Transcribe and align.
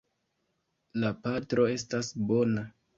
La 1.05 1.13
patro 1.29 1.69
estas 1.77 2.13
bona. 2.35 2.71